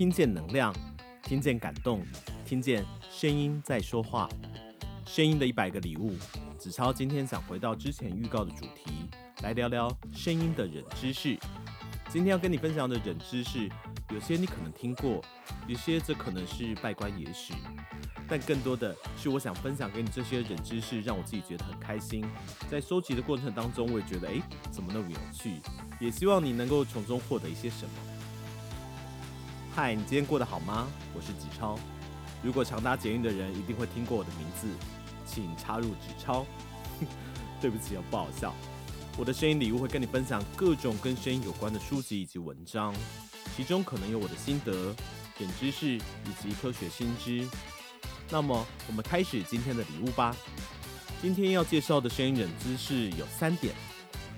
[0.00, 0.74] 听见能量，
[1.22, 2.02] 听见感动，
[2.46, 4.26] 听见声音在说话。
[5.04, 6.16] 声音的一百个礼物，
[6.56, 9.10] 子超今天想回到之前预告的主题，
[9.42, 11.38] 来聊聊声音的冷知识。
[12.08, 13.68] 今天要跟你分享的冷知识，
[14.08, 15.22] 有些你可能听过，
[15.68, 17.52] 有些则可能是拜官野史。
[18.26, 22.24] 但更多的是，我想分享给你这些冷知识，让我自己觉得很开心。
[22.70, 24.40] 在收集的过程当中，我也觉得，哎，
[24.70, 25.60] 怎么那么有趣？
[26.00, 27.92] 也希望你能够从中获得一些什么。
[29.72, 30.88] 嗨，你今天过得好吗？
[31.14, 31.78] 我是纸超。
[32.42, 34.66] 如果常搭捷运的人，一定会听过我的名字，
[35.24, 36.44] 请插入纸超。
[37.60, 38.52] 对不起，不好笑。
[39.16, 42.92] 我的声音礼物会跟你分享各种跟声音有关的书籍以及文章，
[43.56, 44.72] 其中可能有我的心得、
[45.38, 47.46] 冷知识以及科学新知。
[48.28, 50.34] 那么，我们开始今天的礼物吧。
[51.22, 53.72] 今天要介绍的声音冷知识有三点。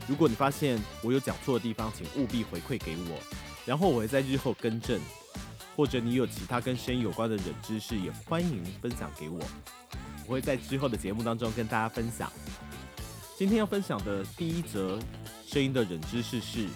[0.06, 3.18] 如果你发现我有讲错的地方，请务必回馈给我，
[3.64, 5.00] 然后我会在日后更正。
[5.74, 9.40] 或者你有其他跟声音有关的冷知识，也欢迎分享给我，
[10.26, 12.30] 我会在之后的节目当中跟大家分享。
[13.36, 14.98] 今天要分享的第一则
[15.46, 16.68] 声音的冷知识是：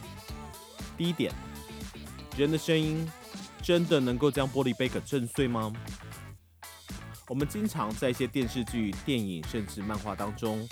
[0.97, 1.33] 第一点，
[2.36, 3.06] 人的声音
[3.62, 5.72] 真的能够将玻璃杯给震碎吗？
[7.28, 10.66] 我们经常在一些电视剧、电影，甚至漫画当中，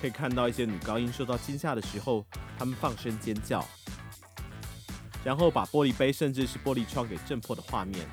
[0.00, 2.26] 可以看到一些女高音受到惊吓的时候，
[2.58, 3.66] 她们放声尖叫，
[5.24, 8.06] 然后把玻璃杯甚至是玻璃窗给震破的画面。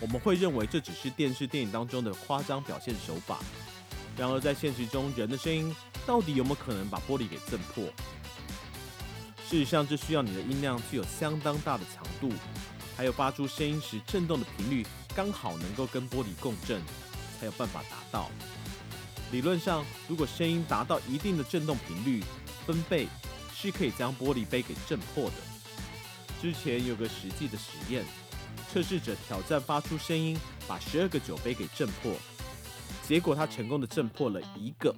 [0.00, 3.38] 我们会认为这只是电视、电影当中的夸张表现手法。
[4.16, 5.74] 然而在现实中，人的声音
[6.06, 7.84] 到底有没有可能把玻璃给震破？
[9.48, 12.32] 事实上，这需要你的音量具有相当大的强度，
[12.96, 16.80] 还有发出声音时震动的频率刚好能够跟玻璃共振。
[17.40, 18.30] 才有办法达到。
[19.32, 22.22] 理论上，如果声音达到一定的振动频率
[22.66, 23.08] 分贝，
[23.54, 25.36] 是可以将玻璃杯给震破的。
[26.40, 28.02] 之前有个实际的实验，
[28.72, 32.14] 测试者挑战发出声音，把十二个酒杯给震破，
[33.06, 34.94] 结果他成功的震破了一个。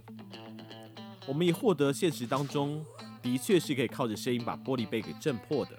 [1.27, 2.85] 我们也获得现实当中
[3.21, 5.73] 的确是可以靠着声音把玻璃杯给震破的，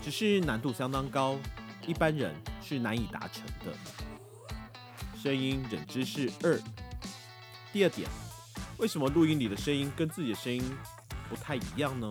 [0.00, 1.36] 只是难度相当高，
[1.84, 3.76] 一般人是难以达成的。
[5.20, 6.56] 声音忍知识二，
[7.72, 8.08] 第二点，
[8.76, 10.62] 为什么录音里的声音跟自己的声音
[11.28, 12.08] 不太一样呢？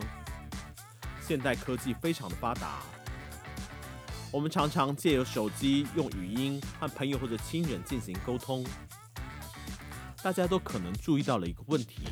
[1.27, 2.79] 现代科技非常的发达，
[4.31, 8.65] 我们常常借由手机用语音和朋友或者亲人进行沟通。
[10.23, 12.03] 大家都可能注意到了一个问题，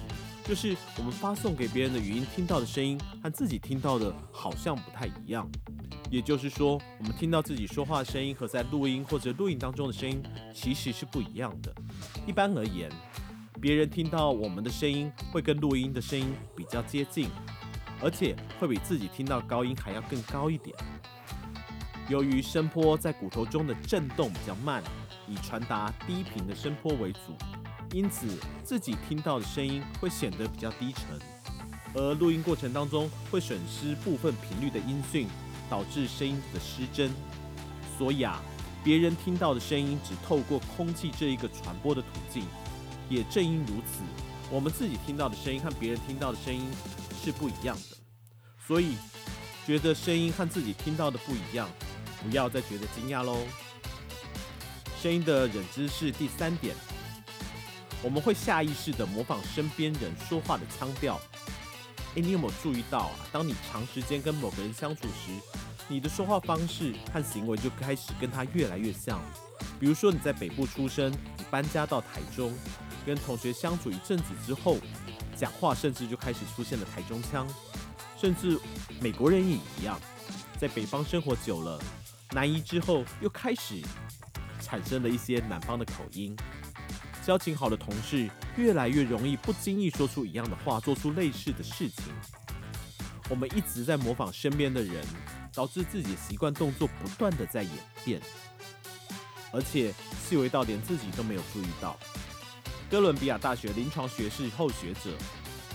[0.43, 5.49] 就是我们发送给别人的语音听到的声音和自己听到的好像不太一样。
[6.11, 10.21] 也就是说，我们听到自己说话的声音和在录音或者录音当中的声音
[10.53, 11.73] 其实是不一样的。
[12.27, 12.91] 一般而言，
[13.61, 17.29] 别人听到我们的声音会跟录音的声音比较接近，
[18.01, 20.75] 而且会比自己听到高音还要更高一点。
[22.09, 24.83] 由于声波在骨头中的震动比较慢，
[25.28, 27.19] 以传达低频的声波为主，
[27.91, 28.28] 因此
[28.63, 31.19] 自己听到的声音会显得比较低沉，
[31.94, 35.28] 而录音过程当中会损失部分频率的音讯。
[35.67, 37.09] 导致声音的失真，
[37.97, 38.39] 所以啊，
[38.84, 42.44] 别人听到的声音只透过空气这一个传播的途径。
[43.09, 44.03] 也正因如此，
[44.51, 46.69] 我们自己听到的声音和别人听到的声音
[47.25, 47.97] 是不一样的。
[48.67, 48.95] 所以，
[49.65, 51.67] 觉得声音和自己听到的不一样，
[52.21, 53.39] 不要再觉得惊讶喽。
[55.01, 56.75] 声音的认知是第三点，
[58.03, 61.19] 我们会下意识地模仿身边人说话的腔调。
[62.13, 63.27] 诶，你有没有注意到啊？
[63.31, 65.31] 当你长时间跟某个人相处时，
[65.87, 69.19] 你的说话方式和行为就开始跟他越来越像。
[69.79, 72.53] 比如说你在北部出生，你搬家到台中，
[73.03, 74.77] 跟同学相处一阵子之后，
[75.35, 77.47] 讲话甚至就开始出现了台中腔。
[78.18, 78.57] 甚至
[79.01, 80.00] 美国人也一样，
[80.57, 81.79] 在北方生活久了，
[82.31, 83.81] 南移之后又开始
[84.62, 86.35] 产生了一些南方的口音。
[87.23, 92.06] 交情好的同事越来越容易不经意说出一样的话，做出类似的事情。
[93.29, 95.03] 我们一直在模仿身边的人，
[95.53, 97.72] 导致自己习惯动作不断的在演
[98.03, 98.22] 变，
[99.52, 99.93] 而且
[100.23, 101.97] 细微到连自己都没有注意到。
[102.90, 105.11] 哥伦比亚大学临床学士后学者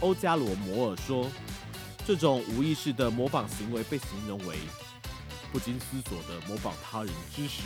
[0.01, 1.27] 欧加罗摩尔说，
[2.07, 4.57] 这种无意识的模仿行为被形容为
[5.53, 7.62] 不经思索的模仿他人知识、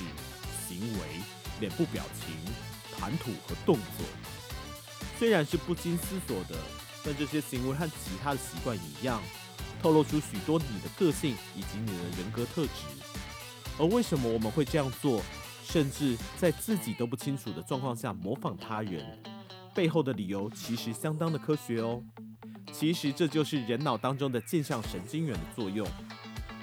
[0.67, 1.20] 行为、
[1.61, 2.35] 脸部表情。
[2.96, 4.06] 谈吐和动作
[5.19, 6.56] 虽然是不经思索的，
[7.05, 9.20] 但这些行为和其他的习惯一样，
[9.82, 12.70] 透露出许多你的个性以及你的人格特质。
[13.79, 15.20] 而为什么我们会这样做，
[15.67, 19.05] 甚至在自己都不清楚的状况下模仿他人，
[19.75, 22.03] 背后的理由其实相当的科学哦。
[22.73, 25.87] 其实这就是人脑当中的镜像神经元的作用。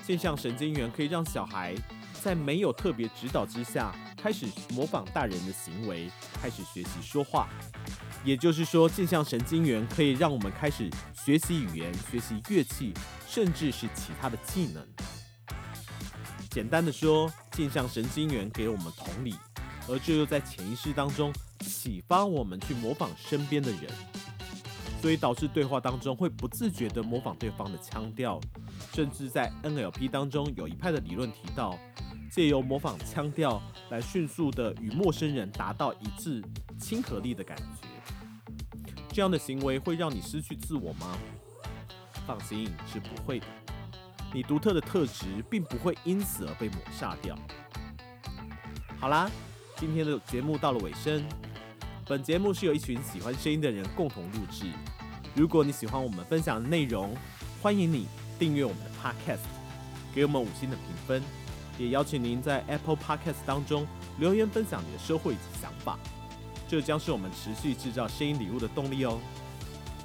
[0.04, 1.75] 镜像神经元可以让小孩
[2.22, 6.10] 在没有特别指导之下，开始模仿大人的行为，
[6.42, 7.48] 开始学习说话。
[8.24, 12.94] 也就是说，镜像神经元可以让我们开始学习语言、学习乐器，
[13.28, 14.86] 甚至是其他的技能。
[16.50, 19.36] 简单的说，镜像神经元给我们同理，
[19.88, 21.31] 而这又在潜意识当中
[21.62, 23.81] 启发我们去模仿身边的人，
[25.02, 28.40] 所以导致对话当中会不自觉地模仿对方的腔调，
[28.94, 31.78] 甚至在 NLP 当中有一派的理论提到，
[32.31, 36.44] 借由模仿腔调来迅速地与陌生人达到一致
[36.80, 37.88] 亲和力的感觉。
[39.13, 41.18] 这样的行为会让你失去自我吗？
[42.25, 43.46] 放心，是不会的。
[44.34, 47.38] 你独特的特质并不会因此而被抹杀掉。
[48.98, 49.30] 好啦，
[49.75, 51.22] 今天的节目到了尾声。
[52.07, 54.65] 本节目是由一群喜欢声音的人共同录制。
[55.36, 57.15] 如果你喜欢我们分享的内容，
[57.62, 58.07] 欢迎你
[58.39, 59.39] 订阅我们的 Podcast，
[60.13, 61.24] 给我们五星的评分，
[61.77, 63.88] 也邀请您在 Apple Podcast 当中
[64.19, 65.98] 留言分享你的收获以及想法。
[66.68, 69.19] 这将是我们持续制造声音礼物的动力哦。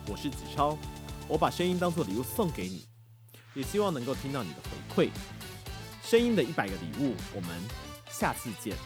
[0.06, 0.78] 我是子超，
[1.26, 2.84] 我把声音当作礼物送给你，
[3.54, 4.56] 也希望能够听到你的
[4.94, 5.10] 回馈。
[6.02, 7.50] 声音的一百个礼物，我们
[8.10, 8.76] 下次见。